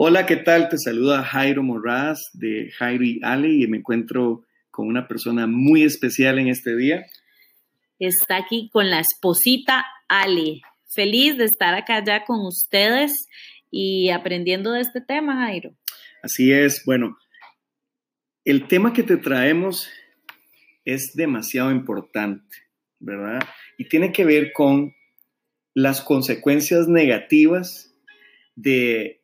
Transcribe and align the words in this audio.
Hola, 0.00 0.26
¿qué 0.26 0.36
tal? 0.36 0.68
Te 0.68 0.78
saluda 0.78 1.24
Jairo 1.24 1.64
Morraz 1.64 2.30
de 2.32 2.70
Jairo 2.70 3.02
y 3.02 3.18
Ale 3.24 3.48
y 3.48 3.66
me 3.66 3.78
encuentro 3.78 4.44
con 4.70 4.86
una 4.86 5.08
persona 5.08 5.48
muy 5.48 5.82
especial 5.82 6.38
en 6.38 6.46
este 6.46 6.76
día. 6.76 7.04
Está 7.98 8.36
aquí 8.36 8.70
con 8.72 8.90
la 8.90 9.00
esposita 9.00 9.84
Ale. 10.08 10.60
Feliz 10.86 11.36
de 11.36 11.46
estar 11.46 11.74
acá 11.74 12.04
ya 12.04 12.24
con 12.24 12.46
ustedes 12.46 13.26
y 13.72 14.10
aprendiendo 14.10 14.70
de 14.70 14.82
este 14.82 15.00
tema, 15.00 15.34
Jairo. 15.34 15.74
Así 16.22 16.52
es, 16.52 16.84
bueno, 16.84 17.18
el 18.44 18.68
tema 18.68 18.92
que 18.92 19.02
te 19.02 19.16
traemos 19.16 19.90
es 20.84 21.14
demasiado 21.14 21.72
importante, 21.72 22.56
¿verdad? 23.00 23.40
Y 23.78 23.88
tiene 23.88 24.12
que 24.12 24.24
ver 24.24 24.52
con 24.52 24.94
las 25.74 26.00
consecuencias 26.00 26.86
negativas 26.86 27.92
de 28.54 29.17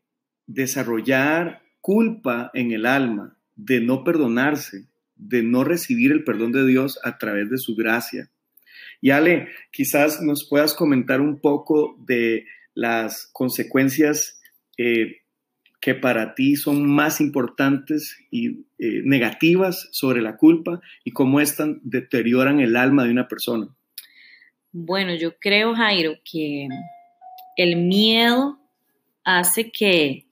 desarrollar 0.46 1.62
culpa 1.80 2.50
en 2.54 2.72
el 2.72 2.86
alma, 2.86 3.36
de 3.56 3.80
no 3.80 4.04
perdonarse, 4.04 4.86
de 5.16 5.42
no 5.42 5.64
recibir 5.64 6.12
el 6.12 6.24
perdón 6.24 6.52
de 6.52 6.66
Dios 6.66 6.98
a 7.04 7.18
través 7.18 7.50
de 7.50 7.58
su 7.58 7.74
gracia. 7.76 8.30
Y 9.00 9.10
Ale, 9.10 9.48
quizás 9.70 10.22
nos 10.22 10.48
puedas 10.48 10.74
comentar 10.74 11.20
un 11.20 11.40
poco 11.40 11.96
de 12.06 12.46
las 12.74 13.28
consecuencias 13.32 14.40
eh, 14.78 15.18
que 15.80 15.94
para 15.94 16.34
ti 16.34 16.56
son 16.56 16.88
más 16.88 17.20
importantes 17.20 18.16
y 18.30 18.64
eh, 18.78 19.02
negativas 19.04 19.88
sobre 19.92 20.22
la 20.22 20.38
culpa 20.38 20.80
y 21.04 21.10
cómo 21.10 21.40
éstas 21.40 21.68
deterioran 21.82 22.60
el 22.60 22.76
alma 22.76 23.04
de 23.04 23.10
una 23.10 23.28
persona. 23.28 23.68
Bueno, 24.72 25.14
yo 25.14 25.38
creo, 25.38 25.74
Jairo, 25.74 26.14
que 26.24 26.68
el 27.56 27.76
miedo 27.76 28.58
hace 29.24 29.70
que 29.70 30.23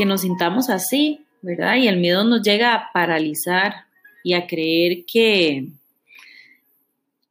que 0.00 0.06
nos 0.06 0.22
sintamos 0.22 0.70
así, 0.70 1.26
¿verdad? 1.42 1.76
Y 1.76 1.86
el 1.86 1.98
miedo 1.98 2.24
nos 2.24 2.40
llega 2.40 2.72
a 2.72 2.90
paralizar 2.90 3.84
y 4.24 4.32
a 4.32 4.46
creer 4.46 5.04
que, 5.04 5.66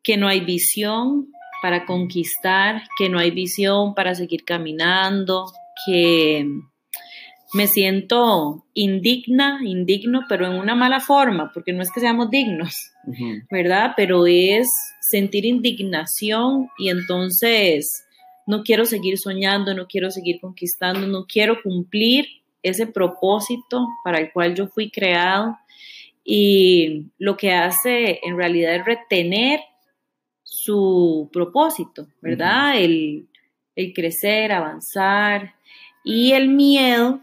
que 0.04 0.18
no 0.18 0.28
hay 0.28 0.42
visión 0.42 1.30
para 1.64 1.88
conquistar, 1.88 2.84
que 2.96 3.10
no 3.10 3.18
hay 3.18 3.32
visión 3.32 3.96
para 3.96 4.14
seguir 4.14 4.46
caminando, 4.46 5.52
que 5.84 6.46
me 7.54 7.66
siento 7.66 8.68
indigna, 8.76 9.62
indigno, 9.66 10.26
pero 10.30 10.46
en 10.46 10.54
una 10.54 10.76
mala 10.76 11.00
forma, 11.00 11.50
porque 11.52 11.74
no 11.74 11.82
es 11.82 11.92
que 11.92 12.02
seamos 12.02 12.30
dignos, 12.30 12.76
¿verdad? 13.50 13.94
Pero 13.98 14.28
es 14.28 14.70
sentir 15.02 15.44
indignación 15.44 16.70
y 16.78 16.90
entonces 16.90 18.06
no 18.46 18.62
quiero 18.62 18.86
seguir 18.86 19.18
soñando, 19.18 19.74
no 19.74 19.88
quiero 19.88 20.12
seguir 20.12 20.40
conquistando, 20.40 21.08
no 21.08 21.26
quiero 21.26 21.64
cumplir 21.64 22.39
ese 22.64 22.88
propósito 22.88 23.88
para 24.04 24.20
el 24.20 24.32
cual 24.32 24.56
yo 24.56 24.68
fui 24.68 24.92
creado. 24.92 25.58
Y 26.24 27.06
lo 27.18 27.38
que 27.38 27.54
hace 27.54 28.20
en 28.24 28.38
realidad 28.38 28.76
es 28.76 28.86
retener 28.86 29.62
su 30.44 31.30
propósito, 31.32 32.08
¿verdad? 32.22 32.78
el, 32.78 33.28
crecer, 33.96 34.52
avanzar. 34.52 35.56
Y 36.04 36.34
el 36.34 36.50
miedo 36.50 37.22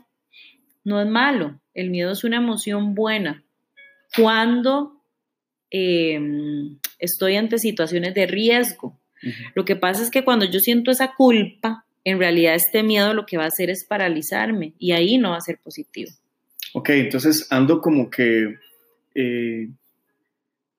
no 0.84 1.01
es 1.01 1.06
malo, 1.06 1.61
el 1.75 1.91
miedo 1.91 2.12
es 2.12 2.25
una 2.25 2.39
emoción 2.39 2.95
buena. 2.95 3.45
Cuando 4.17 5.03
em, 5.71 6.78
estoy 6.98 7.37
ante 7.37 7.59
situaciones 7.59 8.15
de 8.15 8.27
riesgo. 8.27 8.98
Lo 9.55 9.65
que 9.65 9.77
pasa 9.77 10.03
es 10.03 10.11
que 10.11 10.25
cuando 10.25 10.45
yo 10.45 10.61
siento 10.61 10.91
esa 10.91 11.15
culpa, 11.15 11.86
en 12.06 12.21
realidad 12.21 12.55
este 12.55 12.84
miedo 12.84 13.12
lo 13.15 13.27
que 13.27 13.37
va 13.37 13.44
a 13.44 13.49
hacer 13.49 13.69
es 13.69 13.84
paralizarme 13.84 14.75
y 14.78 14.93
ahí 14.93 15.19
no 15.19 15.31
va 15.31 15.39
a 15.39 15.41
ser 15.41 15.59
positivo. 15.59 16.12
Ok, 16.72 16.91
entonces 16.91 17.49
ando 17.50 17.81
como 17.81 18.09
que 18.09 18.59
eh, 19.17 19.69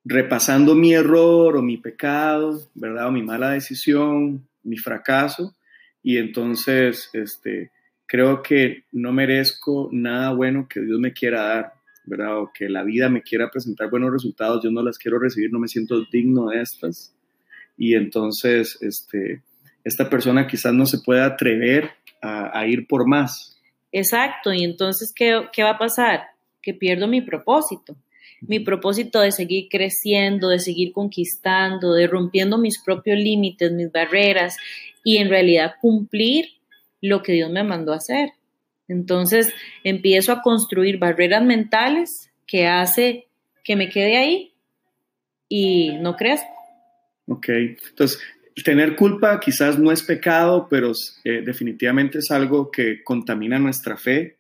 repasando 0.06 0.74
mi 0.74 0.94
error 0.94 1.58
o 1.58 1.62
mi 1.62 1.76
pecado, 1.76 2.62
¿verdad? 2.76 3.10
O 3.10 3.12
mi 3.12 3.24
mala 3.24 3.52
decisión, 3.52 4.48
mi 4.64 4.78
fracaso, 4.78 5.54
y 6.02 6.16
entonces 6.16 7.10
este, 7.12 7.72
creo 8.06 8.42
que 8.42 8.86
no 8.94 9.12
merezco 9.12 9.90
nada 9.92 10.32
bueno 10.32 10.70
que 10.70 10.80
Dios 10.80 10.98
me 10.98 11.12
quiera 11.12 11.42
dar, 11.42 11.74
¿verdad? 12.06 12.40
O 12.40 12.52
que 12.54 12.70
la 12.70 12.84
vida 12.84 13.10
me 13.10 13.22
quiera 13.22 13.52
presentar 13.52 13.90
buenos 13.90 14.14
resultados, 14.14 14.64
yo 14.64 14.72
no 14.72 14.82
las 14.82 14.98
quiero 14.98 15.20
recibir, 15.20 15.52
no 15.52 15.60
me 15.60 15.68
siento 15.68 16.06
digno 16.10 16.48
de 16.48 16.62
estas. 16.62 17.14
Y 17.76 17.96
entonces, 17.96 18.78
este, 18.80 19.42
esta 19.88 20.10
persona 20.10 20.48
quizás 20.48 20.74
no 20.74 20.86
se 20.86 21.00
pueda 21.00 21.26
atrever 21.26 21.92
a, 22.22 22.68
ir 22.68 22.88
por 22.88 23.08
más. 23.08 23.58
Exacto, 23.92 24.52
y 24.52 24.64
entonces, 24.64 25.14
¿qué, 25.16 25.44
¿qué, 25.54 25.64
va 25.64 25.72
a 25.72 25.78
pasar? 25.78 26.24
Que 26.62 26.74
pierdo 26.74 27.08
mi 27.08 27.22
propósito, 27.22 27.96
mi 28.42 28.60
propósito 28.60 29.22
de 29.22 29.32
seguir 29.32 29.68
creciendo, 29.70 30.50
de 30.50 30.60
seguir 30.60 30.92
conquistando, 30.92 31.94
de 31.94 32.08
rompiendo 32.08 32.58
mis 32.58 32.82
propios 32.84 33.18
límites, 33.18 33.72
mis 33.72 33.92
barreras 33.92 34.58
y 35.06 35.18
en 35.18 35.30
realidad 35.30 35.76
cumplir 35.80 36.48
lo 37.02 37.24
que 37.24 37.34
Dios 37.34 37.50
me 37.50 37.64
mandó 37.64 37.94
a 37.94 37.98
hacer. 37.98 38.32
Entonces 38.90 39.54
empiezo 39.84 40.34
a 40.34 40.42
construir 40.42 40.98
barreras 40.98 41.44
mentales 41.44 42.30
que 42.46 42.68
hace 42.68 43.28
que 43.64 43.76
me 43.76 43.90
quede 43.90 44.18
ahí 44.18 44.54
y 45.48 45.92
no 46.00 46.16
crezco. 46.16 46.48
Ok, 47.28 47.50
entonces 47.50 48.20
tener 48.64 48.96
culpa 48.96 49.40
quizás 49.40 49.78
no 49.78 49.92
es 49.92 50.02
pecado, 50.04 50.68
pero 50.70 50.92
eh, 51.24 51.42
definitivamente 51.46 52.20
es 52.20 52.32
algo 52.32 52.72
que 52.72 53.04
contamina 53.04 53.60
nuestra 53.60 53.98
fe, 53.98 54.40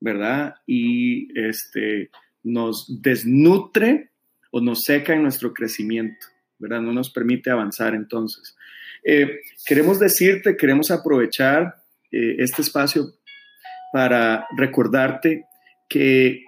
¿verdad? 0.00 0.54
Y 0.66 1.28
este, 1.38 2.10
nos 2.42 2.86
desnutre 3.02 4.10
o 4.50 4.60
nos 4.60 4.82
seca 4.82 5.12
en 5.12 5.22
nuestro 5.22 5.52
crecimiento, 5.52 6.26
¿verdad? 6.58 6.80
No 6.80 6.92
nos 6.92 7.10
permite 7.10 7.50
avanzar 7.50 7.94
entonces. 7.94 8.56
Eh, 9.04 9.40
queremos 9.66 9.98
decirte, 9.98 10.56
queremos 10.56 10.90
aprovechar 10.90 11.76
eh, 12.10 12.36
este 12.38 12.62
espacio 12.62 13.14
para 13.92 14.46
recordarte 14.56 15.44
que, 15.88 16.44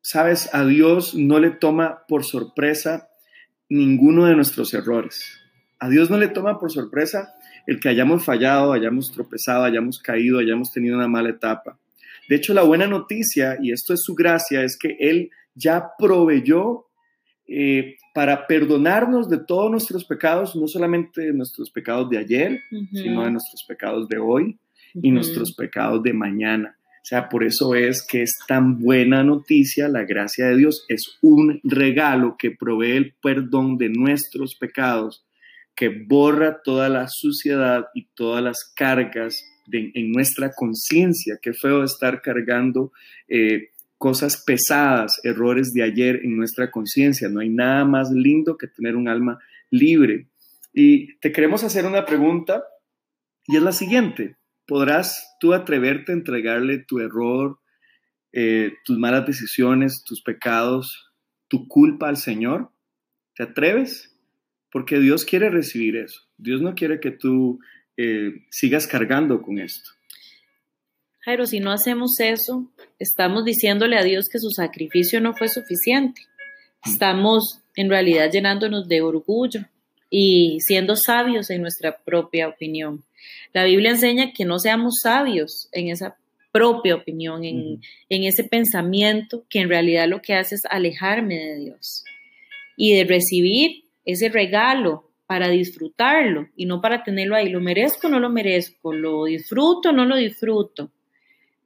sabes, 0.00 0.52
a 0.54 0.64
Dios 0.64 1.14
no 1.14 1.38
le 1.38 1.50
toma 1.50 2.04
por 2.08 2.24
sorpresa 2.24 3.08
ninguno 3.68 4.26
de 4.26 4.34
nuestros 4.34 4.72
errores. 4.74 5.37
A 5.78 5.88
Dios 5.88 6.10
no 6.10 6.18
le 6.18 6.28
toma 6.28 6.58
por 6.58 6.72
sorpresa 6.72 7.34
el 7.66 7.78
que 7.78 7.88
hayamos 7.88 8.24
fallado, 8.24 8.72
hayamos 8.72 9.12
tropezado, 9.12 9.64
hayamos 9.64 9.98
caído, 10.00 10.38
hayamos 10.38 10.72
tenido 10.72 10.96
una 10.96 11.08
mala 11.08 11.30
etapa. 11.30 11.78
De 12.28 12.36
hecho, 12.36 12.52
la 12.52 12.62
buena 12.62 12.86
noticia, 12.86 13.58
y 13.60 13.72
esto 13.72 13.94
es 13.94 14.02
su 14.02 14.14
gracia, 14.14 14.62
es 14.62 14.76
que 14.76 14.96
Él 14.98 15.30
ya 15.54 15.90
proveyó 15.98 16.86
eh, 17.46 17.96
para 18.14 18.46
perdonarnos 18.46 19.28
de 19.28 19.38
todos 19.38 19.70
nuestros 19.70 20.04
pecados, 20.04 20.56
no 20.56 20.66
solamente 20.66 21.22
de 21.22 21.32
nuestros 21.32 21.70
pecados 21.70 22.10
de 22.10 22.18
ayer, 22.18 22.60
sino 22.92 23.24
de 23.24 23.30
nuestros 23.30 23.64
pecados 23.66 24.08
de 24.08 24.18
hoy 24.18 24.58
y 24.94 25.10
nuestros 25.10 25.54
pecados 25.54 26.02
de 26.02 26.12
mañana. 26.12 26.76
O 27.02 27.04
sea, 27.08 27.28
por 27.28 27.44
eso 27.44 27.74
es 27.74 28.06
que 28.06 28.22
es 28.22 28.36
tan 28.46 28.78
buena 28.78 29.22
noticia 29.22 29.88
la 29.88 30.04
gracia 30.04 30.48
de 30.48 30.56
Dios. 30.56 30.84
Es 30.88 31.18
un 31.22 31.60
regalo 31.64 32.36
que 32.38 32.50
provee 32.50 32.96
el 32.96 33.14
perdón 33.22 33.78
de 33.78 33.88
nuestros 33.88 34.56
pecados 34.56 35.24
que 35.78 35.90
borra 35.90 36.60
toda 36.64 36.88
la 36.88 37.06
suciedad 37.06 37.86
y 37.94 38.08
todas 38.16 38.42
las 38.42 38.72
cargas 38.74 39.44
en 39.70 40.10
nuestra 40.10 40.50
conciencia. 40.50 41.38
Qué 41.40 41.52
feo 41.52 41.84
estar 41.84 42.20
cargando 42.20 42.90
eh, 43.28 43.68
cosas 43.96 44.42
pesadas, 44.44 45.20
errores 45.22 45.72
de 45.72 45.84
ayer 45.84 46.16
en 46.24 46.36
nuestra 46.36 46.72
conciencia. 46.72 47.28
No 47.28 47.38
hay 47.38 47.48
nada 47.48 47.84
más 47.84 48.10
lindo 48.10 48.56
que 48.56 48.66
tener 48.66 48.96
un 48.96 49.06
alma 49.06 49.38
libre. 49.70 50.26
Y 50.72 51.16
te 51.20 51.30
queremos 51.30 51.62
hacer 51.62 51.86
una 51.86 52.04
pregunta 52.04 52.64
y 53.46 53.56
es 53.56 53.62
la 53.62 53.72
siguiente. 53.72 54.36
¿Podrás 54.66 55.36
tú 55.38 55.54
atreverte 55.54 56.10
a 56.10 56.16
entregarle 56.16 56.78
tu 56.78 56.98
error, 56.98 57.60
eh, 58.32 58.72
tus 58.84 58.98
malas 58.98 59.26
decisiones, 59.26 60.02
tus 60.02 60.22
pecados, 60.22 61.12
tu 61.46 61.68
culpa 61.68 62.08
al 62.08 62.16
Señor? 62.16 62.72
¿Te 63.36 63.44
atreves? 63.44 64.17
Porque 64.70 64.98
Dios 64.98 65.24
quiere 65.24 65.50
recibir 65.50 65.96
eso. 65.96 66.22
Dios 66.36 66.60
no 66.60 66.74
quiere 66.74 67.00
que 67.00 67.10
tú 67.10 67.58
eh, 67.96 68.44
sigas 68.50 68.86
cargando 68.86 69.42
con 69.42 69.58
esto. 69.58 69.90
Jairo, 71.20 71.46
si 71.46 71.60
no 71.60 71.72
hacemos 71.72 72.18
eso, 72.20 72.70
estamos 72.98 73.44
diciéndole 73.44 73.98
a 73.98 74.02
Dios 74.02 74.26
que 74.30 74.38
su 74.38 74.50
sacrificio 74.50 75.20
no 75.20 75.34
fue 75.34 75.48
suficiente. 75.48 76.22
Mm. 76.84 76.90
Estamos 76.90 77.60
en 77.76 77.90
realidad 77.90 78.30
llenándonos 78.30 78.88
de 78.88 79.02
orgullo 79.02 79.60
y 80.10 80.58
siendo 80.60 80.96
sabios 80.96 81.50
en 81.50 81.62
nuestra 81.62 81.98
propia 81.98 82.48
opinión. 82.48 83.04
La 83.52 83.64
Biblia 83.64 83.90
enseña 83.90 84.32
que 84.32 84.44
no 84.44 84.58
seamos 84.58 85.00
sabios 85.02 85.68
en 85.72 85.88
esa 85.88 86.16
propia 86.52 86.94
opinión, 86.94 87.44
en, 87.44 87.80
en 88.08 88.24
ese 88.24 88.44
pensamiento 88.44 89.44
que 89.50 89.60
en 89.60 89.68
realidad 89.68 90.08
lo 90.08 90.22
que 90.22 90.34
hace 90.34 90.54
es 90.54 90.62
alejarme 90.70 91.34
de 91.34 91.56
Dios 91.56 92.04
y 92.76 92.94
de 92.94 93.04
recibir 93.04 93.84
ese 94.12 94.28
regalo 94.28 95.10
para 95.26 95.48
disfrutarlo 95.48 96.48
y 96.56 96.66
no 96.66 96.80
para 96.80 97.04
tenerlo 97.04 97.36
ahí. 97.36 97.48
¿Lo 97.48 97.60
merezco 97.60 98.06
o 98.06 98.10
no 98.10 98.20
lo 98.20 98.30
merezco? 98.30 98.92
¿Lo 98.92 99.24
disfruto 99.24 99.90
o 99.90 99.92
no 99.92 100.04
lo 100.04 100.16
disfruto? 100.16 100.90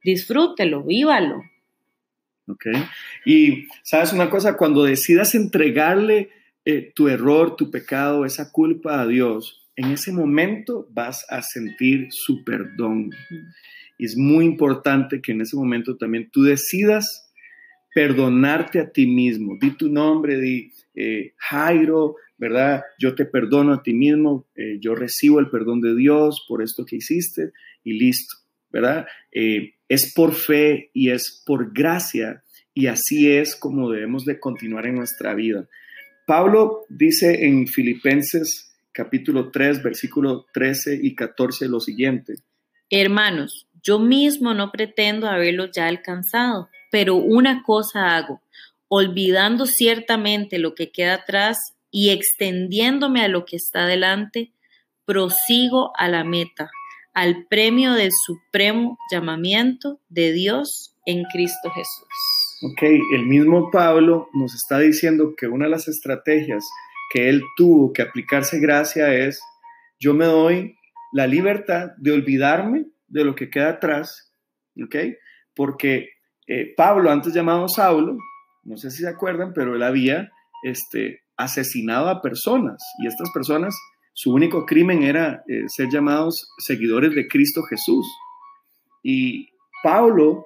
disfrútelo, 0.03 0.83
vívalo. 0.83 1.43
¿Ok? 2.47 2.65
Y 3.25 3.67
sabes 3.83 4.11
una 4.13 4.29
cosa, 4.29 4.57
cuando 4.57 4.83
decidas 4.83 5.33
entregarle 5.33 6.29
eh, 6.65 6.91
tu 6.93 7.07
error, 7.07 7.55
tu 7.55 7.71
pecado, 7.71 8.25
esa 8.25 8.51
culpa 8.51 9.01
a 9.01 9.07
Dios, 9.07 9.65
en 9.75 9.91
ese 9.91 10.11
momento 10.11 10.87
vas 10.91 11.25
a 11.29 11.41
sentir 11.41 12.07
su 12.11 12.43
perdón. 12.43 13.11
Y 13.97 14.05
es 14.05 14.17
muy 14.17 14.45
importante 14.45 15.21
que 15.21 15.31
en 15.31 15.41
ese 15.41 15.55
momento 15.55 15.95
también 15.95 16.29
tú 16.31 16.43
decidas 16.43 17.31
perdonarte 17.95 18.79
a 18.79 18.91
ti 18.91 19.07
mismo. 19.07 19.57
Di 19.59 19.71
tu 19.71 19.89
nombre, 19.89 20.39
di 20.39 20.71
eh, 20.95 21.33
Jairo, 21.37 22.17
¿verdad? 22.43 22.83
Yo 22.99 23.15
te 23.15 23.23
perdono 23.23 23.73
a 23.73 23.83
ti 23.83 23.93
mismo, 23.93 24.45
eh, 24.55 24.77
yo 24.81 24.95
recibo 24.95 25.39
el 25.39 25.49
perdón 25.49 25.79
de 25.79 25.95
Dios 25.95 26.43
por 26.45 26.61
esto 26.61 26.85
que 26.85 26.97
hiciste 26.97 27.53
y 27.85 27.93
listo, 27.93 28.35
¿verdad? 28.69 29.05
Eh, 29.31 29.75
es 29.87 30.13
por 30.13 30.33
fe 30.33 30.89
y 30.93 31.11
es 31.11 31.41
por 31.45 31.71
gracia 31.73 32.43
y 32.73 32.87
así 32.87 33.31
es 33.31 33.55
como 33.55 33.89
debemos 33.89 34.25
de 34.25 34.41
continuar 34.41 34.85
en 34.87 34.95
nuestra 34.95 35.33
vida. 35.33 35.69
Pablo 36.27 36.81
dice 36.89 37.45
en 37.45 37.65
Filipenses 37.65 38.75
capítulo 38.91 39.49
3, 39.49 39.81
versículo 39.81 40.45
13 40.53 40.99
y 41.01 41.15
14 41.15 41.69
lo 41.69 41.79
siguiente. 41.79 42.33
Hermanos, 42.89 43.67
yo 43.81 43.99
mismo 43.99 44.53
no 44.53 44.69
pretendo 44.69 45.29
haberlo 45.29 45.71
ya 45.71 45.87
alcanzado, 45.87 46.69
pero 46.91 47.15
una 47.15 47.63
cosa 47.63 48.17
hago, 48.17 48.41
olvidando 48.89 49.65
ciertamente 49.65 50.59
lo 50.59 50.75
que 50.75 50.91
queda 50.91 51.15
atrás 51.15 51.57
y 51.93 52.09
extendiéndome 52.09 53.21
a 53.21 53.27
lo 53.27 53.45
que 53.45 53.55
está 53.55 53.85
delante, 53.85 54.51
prosigo 55.05 55.91
a 55.95 56.09
la 56.09 56.23
meta, 56.23 56.71
al 57.13 57.45
premio 57.47 57.93
del 57.93 58.09
supremo 58.25 58.97
llamamiento 59.11 59.99
de 60.09 60.33
Dios 60.33 60.95
en 61.05 61.23
Cristo 61.31 61.69
Jesús. 61.69 62.63
Ok, 62.63 62.81
el 63.13 63.27
mismo 63.27 63.69
Pablo 63.69 64.27
nos 64.33 64.55
está 64.55 64.79
diciendo 64.79 65.35
que 65.37 65.45
una 65.47 65.65
de 65.65 65.71
las 65.71 65.87
estrategias 65.87 66.67
que 67.11 67.29
él 67.29 67.43
tuvo 67.55 67.93
que 67.93 68.01
aplicarse 68.01 68.59
gracia 68.59 69.13
es, 69.13 69.39
yo 69.99 70.15
me 70.15 70.25
doy 70.25 70.75
la 71.11 71.27
libertad 71.27 71.91
de 71.97 72.11
olvidarme 72.11 72.87
de 73.07 73.23
lo 73.23 73.35
que 73.35 73.51
queda 73.51 73.69
atrás, 73.69 74.33
¿ok? 74.83 74.95
Porque 75.53 76.09
eh, 76.47 76.73
Pablo, 76.75 77.11
antes 77.11 77.35
llamado 77.35 77.67
Saulo, 77.67 78.17
no 78.63 78.77
sé 78.77 78.89
si 78.89 79.03
se 79.03 79.09
acuerdan, 79.09 79.53
pero 79.53 79.75
él 79.75 79.83
había 79.83 80.31
este, 80.63 81.22
asesinado 81.37 82.09
a 82.09 82.21
personas 82.21 82.81
y 82.99 83.07
estas 83.07 83.29
personas, 83.31 83.75
su 84.13 84.31
único 84.31 84.65
crimen 84.65 85.03
era 85.03 85.43
eh, 85.47 85.63
ser 85.67 85.89
llamados 85.89 86.47
seguidores 86.59 87.15
de 87.15 87.27
Cristo 87.27 87.63
Jesús. 87.63 88.05
Y 89.01 89.49
Pablo 89.83 90.45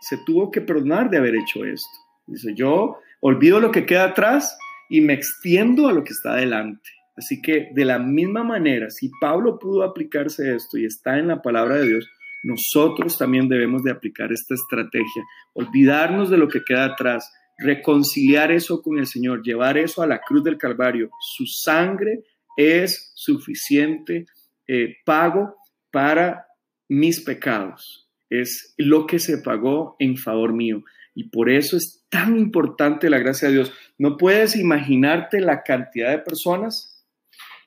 se 0.00 0.16
tuvo 0.18 0.50
que 0.50 0.60
perdonar 0.60 1.10
de 1.10 1.18
haber 1.18 1.34
hecho 1.34 1.64
esto. 1.64 1.88
Dice, 2.26 2.54
yo 2.54 2.98
olvido 3.20 3.60
lo 3.60 3.70
que 3.70 3.84
queda 3.84 4.04
atrás 4.04 4.56
y 4.88 5.00
me 5.00 5.12
extiendo 5.12 5.88
a 5.88 5.92
lo 5.92 6.04
que 6.04 6.12
está 6.12 6.32
adelante. 6.32 6.88
Así 7.16 7.42
que 7.42 7.68
de 7.74 7.84
la 7.84 7.98
misma 7.98 8.44
manera, 8.44 8.88
si 8.90 9.10
Pablo 9.20 9.58
pudo 9.58 9.82
aplicarse 9.82 10.54
esto 10.54 10.78
y 10.78 10.86
está 10.86 11.18
en 11.18 11.28
la 11.28 11.42
palabra 11.42 11.76
de 11.76 11.88
Dios, 11.88 12.08
nosotros 12.42 13.18
también 13.18 13.48
debemos 13.48 13.82
de 13.82 13.90
aplicar 13.90 14.32
esta 14.32 14.54
estrategia, 14.54 15.22
olvidarnos 15.52 16.30
de 16.30 16.38
lo 16.38 16.48
que 16.48 16.62
queda 16.64 16.86
atrás, 16.86 17.30
reconciliar 17.60 18.50
eso 18.50 18.82
con 18.82 18.98
el 18.98 19.06
Señor, 19.06 19.42
llevar 19.42 19.78
eso 19.78 20.02
a 20.02 20.06
la 20.06 20.20
cruz 20.20 20.44
del 20.44 20.58
Calvario. 20.58 21.10
Su 21.20 21.46
sangre 21.46 22.24
es 22.56 23.12
suficiente 23.14 24.26
eh, 24.66 24.96
pago 25.04 25.56
para 25.90 26.46
mis 26.88 27.20
pecados. 27.20 28.08
Es 28.28 28.74
lo 28.76 29.06
que 29.06 29.18
se 29.18 29.38
pagó 29.38 29.96
en 29.98 30.16
favor 30.16 30.52
mío. 30.52 30.84
Y 31.14 31.28
por 31.28 31.50
eso 31.50 31.76
es 31.76 32.06
tan 32.08 32.38
importante 32.38 33.10
la 33.10 33.18
gracia 33.18 33.48
de 33.48 33.54
Dios. 33.54 33.72
No 33.98 34.16
puedes 34.16 34.56
imaginarte 34.56 35.40
la 35.40 35.62
cantidad 35.62 36.10
de 36.10 36.18
personas 36.18 37.04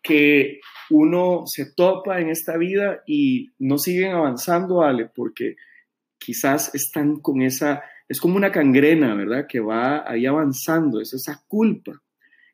que 0.01 0.59
uno 0.89 1.43
se 1.45 1.73
topa 1.73 2.19
en 2.19 2.29
esta 2.29 2.57
vida 2.57 3.03
y 3.05 3.51
no 3.59 3.77
siguen 3.77 4.11
avanzando, 4.11 4.83
Ale, 4.83 5.09
porque 5.13 5.55
quizás 6.17 6.73
están 6.75 7.19
con 7.19 7.41
esa 7.41 7.83
es 8.07 8.19
como 8.19 8.35
una 8.35 8.51
cangrena, 8.51 9.15
¿verdad? 9.15 9.47
Que 9.47 9.59
va 9.59 10.09
ahí 10.09 10.25
avanzando, 10.25 11.01
es 11.01 11.13
esa 11.13 11.43
culpa. 11.47 12.01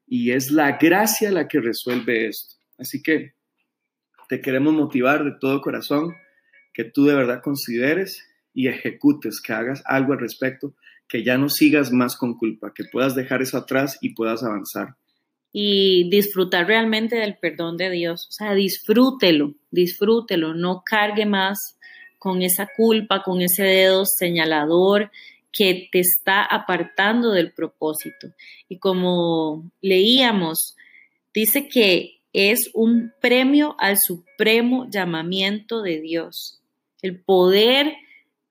Y 0.07 0.31
es 0.31 0.51
la 0.51 0.78
gracia 0.78 1.31
la 1.31 1.48
que 1.48 1.60
resuelve 1.60 2.28
esto. 2.28 2.56
Así 2.78 3.01
que 3.01 3.34
te 4.28 4.42
queremos 4.42 4.74
motivar 4.74 5.24
de 5.24 5.34
todo 5.40 5.62
corazón 5.62 6.13
que 6.74 6.84
tú 6.84 7.06
de 7.06 7.16
verdad 7.16 7.42
consideres 7.44 8.24
y 8.54 8.68
ejecutes, 8.68 9.42
que 9.42 9.54
hagas 9.54 9.84
algo 9.86 10.13
al 10.13 10.19
respecto, 10.19 10.74
que 11.07 11.24
ya 11.24 11.38
no 11.38 11.50
sigas 11.50 11.92
más 11.92 12.16
con 12.16 12.38
culpa, 12.38 12.74
que 12.74 12.84
puedas 12.86 13.16
dejar 13.16 13.42
eso 13.42 13.57
atrás 13.57 13.98
y 14.02 14.13
puedas 14.13 14.44
avanzar. 14.44 14.95
Y 15.52 16.10
disfrutar 16.12 16.68
realmente 16.68 17.16
del 17.16 17.38
perdón 17.38 17.78
de 17.78 17.90
Dios. 17.90 18.28
O 18.30 18.31
sea, 18.31 18.54
disfrútelo, 18.54 19.56
disfrútelo, 19.72 20.54
no 20.54 20.84
cargue 20.86 21.25
más 21.25 21.78
con 22.19 22.44
esa 22.44 22.68
culpa, 22.75 23.24
con 23.24 23.42
ese 23.42 23.63
dedo 23.63 24.06
señalador 24.06 25.10
que 25.59 25.89
te 25.91 26.00
está 26.00 26.41
apartando 26.41 27.31
del 27.31 27.51
propósito. 27.51 28.33
Y 28.69 28.79
como 28.79 29.69
leíamos, 29.81 30.77
dice 31.33 31.67
que 31.67 32.21
es 32.31 32.69
un 32.73 33.11
premio 33.19 33.75
al 33.77 33.97
supremo 33.97 34.88
llamamiento 34.89 35.81
de 35.81 36.00
Dios. 36.00 36.61
El 37.01 37.19
poder 37.19 37.94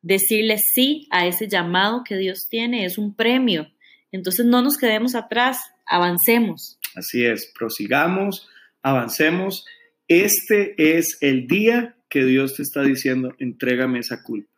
decirle 0.02 0.58
sí 0.58 1.08
a 1.10 1.26
ese 1.26 1.48
llamado 1.48 2.04
que 2.04 2.18
Dios 2.18 2.46
tiene 2.50 2.84
es 2.84 2.98
un 2.98 3.14
premio. 3.14 3.72
Entonces 4.12 4.44
no 4.44 4.60
nos 4.60 4.76
quedemos 4.76 5.14
atrás, 5.14 5.56
avancemos. 5.86 6.78
Así 6.94 7.24
es, 7.24 7.50
prosigamos, 7.58 8.50
avancemos. 8.82 9.64
Este 10.08 10.98
es 10.98 11.16
el 11.22 11.46
día 11.46 11.96
que 12.10 12.26
Dios 12.26 12.56
te 12.56 12.62
está 12.62 12.82
diciendo, 12.82 13.34
entrégame 13.38 13.98
esa 13.98 14.22
culpa. 14.22 14.52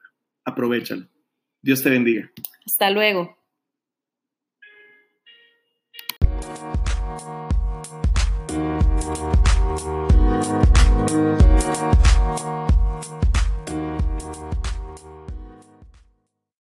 Aprovechalo. 0.45 1.07
Dios 1.63 1.83
te 1.83 1.91
bendiga. 1.91 2.31
Hasta 2.67 2.91
luego. 2.91 3.37